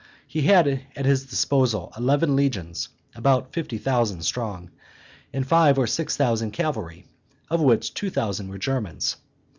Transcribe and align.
He 0.27 0.41
had 0.41 0.67
at 0.95 1.05
his 1.05 1.25
disposal 1.27 1.93
eleven 1.95 2.35
legions, 2.35 2.89
about 3.13 3.53
fifty 3.53 3.77
thousand 3.77 4.23
strong, 4.23 4.71
and 5.31 5.45
five 5.45 5.77
or 5.77 5.85
six 5.85 6.17
thousand 6.17 6.53
cavalry, 6.53 7.05
of 7.51 7.61
which 7.61 7.93
two 7.93 8.09
thousand 8.09 8.47
were 8.49 8.57
Germans. 8.57 9.17